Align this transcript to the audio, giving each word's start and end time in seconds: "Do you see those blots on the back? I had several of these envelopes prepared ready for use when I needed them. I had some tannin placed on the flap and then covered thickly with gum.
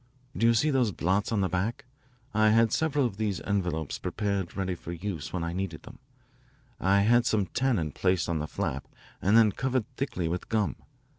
"Do 0.35 0.47
you 0.47 0.55
see 0.55 0.71
those 0.71 0.91
blots 0.91 1.31
on 1.31 1.41
the 1.41 1.47
back? 1.47 1.85
I 2.33 2.49
had 2.49 2.73
several 2.73 3.05
of 3.05 3.17
these 3.17 3.39
envelopes 3.41 3.99
prepared 3.99 4.57
ready 4.57 4.73
for 4.73 4.91
use 4.91 5.31
when 5.31 5.43
I 5.43 5.53
needed 5.53 5.83
them. 5.83 5.99
I 6.79 7.01
had 7.01 7.27
some 7.27 7.45
tannin 7.45 7.91
placed 7.91 8.27
on 8.27 8.39
the 8.39 8.47
flap 8.47 8.87
and 9.21 9.37
then 9.37 9.51
covered 9.51 9.85
thickly 9.97 10.27
with 10.27 10.49
gum. 10.49 10.77